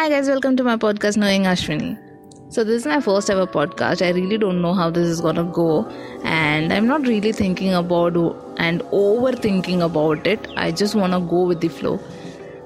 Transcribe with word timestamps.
Hi 0.00 0.08
guys, 0.08 0.28
welcome 0.28 0.56
to 0.56 0.64
my 0.64 0.76
podcast 0.76 1.18
Knowing 1.18 1.42
Ashwini. 1.42 1.98
So 2.50 2.64
this 2.64 2.76
is 2.76 2.86
my 2.86 3.02
first 3.02 3.28
ever 3.28 3.46
podcast. 3.46 4.00
I 4.00 4.12
really 4.12 4.38
don't 4.38 4.62
know 4.62 4.72
how 4.72 4.88
this 4.88 5.06
is 5.06 5.20
gonna 5.20 5.44
go, 5.44 5.86
and 6.24 6.72
I'm 6.72 6.86
not 6.86 7.02
really 7.02 7.32
thinking 7.32 7.74
about 7.74 8.16
and 8.56 8.80
overthinking 9.00 9.84
about 9.84 10.26
it. 10.26 10.48
I 10.56 10.70
just 10.72 10.94
wanna 10.94 11.20
go 11.20 11.42
with 11.42 11.60
the 11.60 11.68
flow. 11.68 12.00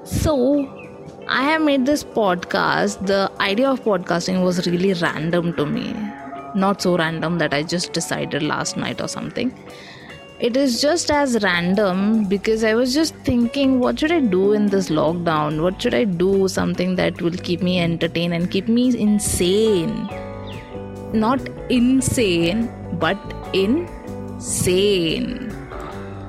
So 0.05 0.37
I 1.27 1.41
have 1.43 1.61
made 1.61 1.85
this 1.85 2.05
podcast. 2.05 3.05
The 3.05 3.29
idea 3.41 3.69
of 3.69 3.81
podcasting 3.81 4.41
was 4.41 4.65
really 4.65 4.93
random 4.93 5.51
to 5.57 5.65
me. 5.65 5.93
Not 6.55 6.81
so 6.81 6.97
random 6.97 7.37
that 7.39 7.53
I 7.53 7.63
just 7.63 7.91
decided 7.91 8.43
last 8.43 8.77
night 8.77 9.01
or 9.01 9.09
something 9.09 9.53
it 10.39 10.57
is 10.57 10.81
just 10.81 11.09
as 11.09 11.41
random 11.43 12.25
because 12.25 12.63
I 12.65 12.73
was 12.73 12.93
just 12.93 13.15
thinking, 13.23 13.79
what 13.79 13.97
should 13.99 14.11
I 14.11 14.19
do 14.19 14.51
in 14.51 14.65
this 14.67 14.89
lockdown? 14.89 15.61
What 15.61 15.81
should 15.81 15.93
I 15.93 16.03
do? 16.03 16.49
Something 16.49 16.95
that 16.95 17.21
will 17.21 17.37
keep 17.37 17.61
me 17.61 17.79
entertained 17.79 18.33
and 18.33 18.51
keep 18.51 18.67
me 18.67 18.97
insane. 18.99 20.09
Not 21.13 21.39
insane, 21.69 22.69
but 22.99 23.17
insane. 23.53 25.51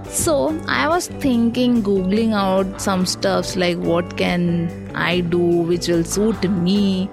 So 0.08 0.56
I 0.68 0.88
was 0.88 1.08
thinking, 1.08 1.82
googling 1.82 2.32
out 2.32 2.80
some 2.80 3.06
stuffs 3.06 3.56
like 3.56 3.76
what 3.78 4.16
can 4.16 4.88
I 4.94 5.20
do 5.20 5.38
which 5.38 5.88
will 5.88 6.04
suit 6.04 6.48
me. 6.48 7.10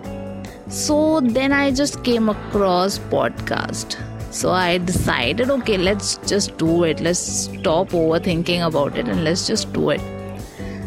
So 0.70 1.22
then 1.22 1.52
I 1.52 1.72
just 1.72 2.04
came 2.04 2.30
across 2.30 3.00
podcast 3.00 3.98
so 4.34 4.50
I 4.50 4.80
decided, 4.80 5.52
okay, 5.52 5.78
let's 5.78 6.18
just 6.26 6.58
do 6.58 6.84
it. 6.86 7.00
Let's 7.00 7.20
stop 7.20 7.90
overthinking 7.90 8.66
about 8.66 8.98
it 8.98 9.08
and 9.08 9.24
let's 9.24 9.46
just 9.46 9.72
do 9.74 9.92
it. 9.92 10.02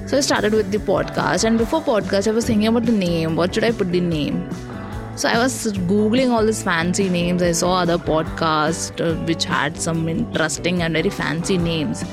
So 0.08 0.16
I 0.16 0.20
started 0.20 0.52
with 0.52 0.72
the 0.72 0.78
podcast, 0.78 1.44
and 1.44 1.56
before 1.56 1.80
podcast, 1.80 2.26
I 2.26 2.32
was 2.32 2.44
thinking 2.44 2.66
about 2.66 2.86
the 2.86 2.92
name. 2.92 3.36
What 3.36 3.54
should 3.54 3.62
I 3.62 3.70
put 3.70 3.92
the 3.92 4.00
name? 4.00 4.50
So 5.16 5.28
I 5.28 5.38
was 5.38 5.72
googling 5.92 6.30
all 6.30 6.44
these 6.44 6.62
fancy 6.62 7.08
names. 7.08 7.40
I 7.40 7.52
saw 7.52 7.74
other 7.82 7.98
podcasts 7.98 9.00
uh, 9.00 9.14
which 9.26 9.44
had 9.44 9.80
some 9.80 10.08
interesting 10.08 10.82
and 10.82 10.94
very 10.94 11.10
fancy 11.10 11.56
names, 11.56 12.04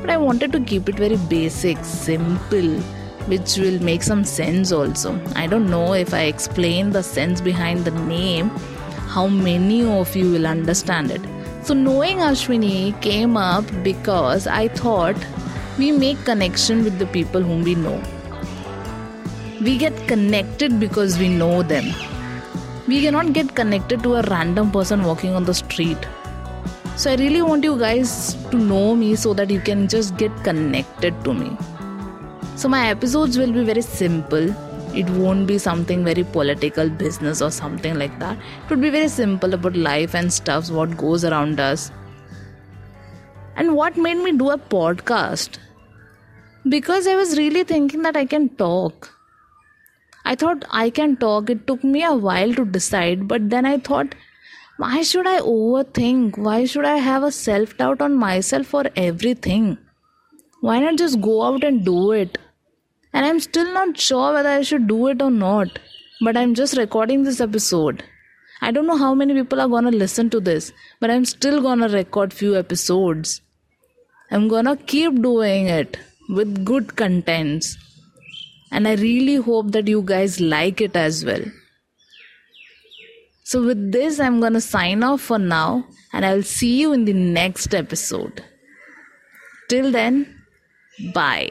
but 0.00 0.10
I 0.10 0.16
wanted 0.16 0.50
to 0.52 0.60
keep 0.60 0.88
it 0.88 0.96
very 0.96 1.16
basic, 1.16 1.84
simple, 1.84 2.68
which 3.28 3.58
will 3.58 3.80
make 3.82 4.02
some 4.02 4.24
sense 4.24 4.72
also. 4.72 5.20
I 5.36 5.46
don't 5.46 5.70
know 5.70 5.92
if 5.94 6.12
I 6.12 6.22
explain 6.22 6.90
the 6.90 7.02
sense 7.04 7.40
behind 7.40 7.84
the 7.84 7.92
name 7.92 8.50
how 9.14 9.26
many 9.26 9.84
of 9.84 10.14
you 10.14 10.30
will 10.30 10.46
understand 10.46 11.10
it. 11.10 11.20
So, 11.62 11.74
knowing 11.74 12.18
Ashwini 12.18 13.00
came 13.02 13.36
up 13.36 13.64
because 13.82 14.46
I 14.46 14.68
thought 14.68 15.16
we 15.78 15.90
make 15.92 16.24
connection 16.24 16.84
with 16.84 16.98
the 16.98 17.06
people 17.06 17.42
whom 17.42 17.64
we 17.64 17.74
know. 17.74 18.00
We 19.60 19.76
get 19.76 19.96
connected 20.06 20.78
because 20.78 21.18
we 21.18 21.28
know 21.28 21.62
them. 21.62 21.92
We 22.86 23.02
cannot 23.02 23.32
get 23.32 23.54
connected 23.54 24.02
to 24.04 24.14
a 24.16 24.22
random 24.22 24.70
person 24.70 25.04
walking 25.04 25.34
on 25.34 25.44
the 25.44 25.54
street. 25.54 26.08
So, 26.96 27.10
I 27.10 27.16
really 27.16 27.42
want 27.42 27.64
you 27.64 27.78
guys 27.78 28.34
to 28.50 28.56
know 28.56 28.94
me 28.94 29.14
so 29.16 29.34
that 29.34 29.50
you 29.50 29.60
can 29.60 29.86
just 29.88 30.16
get 30.16 30.32
connected 30.44 31.22
to 31.24 31.34
me. 31.34 31.56
So, 32.56 32.68
my 32.68 32.88
episodes 32.88 33.38
will 33.38 33.52
be 33.52 33.64
very 33.64 33.82
simple 33.82 34.54
it 34.94 35.08
won't 35.10 35.46
be 35.46 35.56
something 35.58 36.04
very 36.04 36.24
political 36.24 36.88
business 36.88 37.40
or 37.40 37.50
something 37.50 37.98
like 37.98 38.18
that. 38.18 38.36
It 38.36 38.70
would 38.70 38.80
be 38.80 38.90
very 38.90 39.08
simple 39.08 39.54
about 39.54 39.76
life 39.76 40.14
and 40.14 40.32
stuff 40.32 40.70
what 40.70 40.96
goes 40.96 41.24
around 41.24 41.60
us. 41.60 41.92
And 43.56 43.76
what 43.76 43.96
made 43.96 44.16
me 44.16 44.32
do 44.32 44.50
a 44.50 44.58
podcast? 44.58 45.58
Because 46.68 47.06
i 47.06 47.14
was 47.14 47.38
really 47.38 47.64
thinking 47.64 48.02
that 48.02 48.16
i 48.16 48.24
can 48.24 48.48
talk. 48.56 49.10
I 50.24 50.34
thought 50.34 50.64
i 50.70 50.90
can 50.90 51.16
talk. 51.16 51.48
It 51.50 51.66
took 51.66 51.84
me 51.84 52.04
a 52.04 52.14
while 52.14 52.54
to 52.54 52.64
decide 52.64 53.28
but 53.28 53.48
then 53.48 53.64
i 53.64 53.78
thought 53.78 54.14
why 54.76 55.02
should 55.02 55.26
i 55.26 55.40
overthink? 55.40 56.38
Why 56.38 56.64
should 56.64 56.84
i 56.84 56.96
have 56.96 57.22
a 57.22 57.30
self 57.30 57.76
doubt 57.76 58.00
on 58.00 58.14
myself 58.14 58.66
for 58.66 58.84
everything? 58.96 59.76
Why 60.60 60.78
not 60.80 60.96
just 60.96 61.20
go 61.20 61.42
out 61.42 61.64
and 61.64 61.84
do 61.84 62.12
it 62.12 62.38
and 63.12 63.26
I'm 63.26 63.40
still 63.40 63.72
not 63.72 63.98
sure 63.98 64.32
whether 64.32 64.48
I 64.48 64.62
should 64.62 64.86
do 64.86 65.08
it 65.08 65.20
or 65.22 65.30
not. 65.30 65.78
But 66.22 66.36
I'm 66.36 66.54
just 66.54 66.76
recording 66.76 67.24
this 67.24 67.40
episode. 67.40 68.04
I 68.60 68.70
don't 68.70 68.86
know 68.86 68.96
how 68.96 69.14
many 69.14 69.34
people 69.34 69.60
are 69.60 69.68
gonna 69.68 69.90
listen 69.90 70.28
to 70.30 70.40
this, 70.40 70.72
but 71.00 71.10
I'm 71.10 71.24
still 71.24 71.62
gonna 71.62 71.88
record 71.88 72.32
few 72.32 72.56
episodes. 72.56 73.40
I'm 74.30 74.48
gonna 74.48 74.76
keep 74.76 75.22
doing 75.22 75.66
it 75.66 75.96
with 76.28 76.64
good 76.64 76.96
contents. 76.96 77.76
And 78.70 78.86
I 78.86 78.94
really 78.94 79.36
hope 79.36 79.72
that 79.72 79.88
you 79.88 80.02
guys 80.02 80.40
like 80.40 80.80
it 80.80 80.94
as 80.94 81.24
well. 81.24 81.42
So, 83.42 83.64
with 83.64 83.90
this, 83.90 84.20
I'm 84.20 84.40
gonna 84.40 84.60
sign 84.60 85.02
off 85.02 85.22
for 85.22 85.38
now, 85.38 85.86
and 86.12 86.24
I'll 86.24 86.44
see 86.44 86.80
you 86.80 86.92
in 86.92 87.04
the 87.04 87.12
next 87.12 87.74
episode. 87.74 88.44
Till 89.68 89.90
then, 89.90 90.44
bye. 91.12 91.50